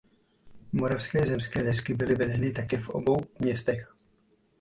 [0.71, 3.93] Moravské zemské desky byly vedeny také v obou městech.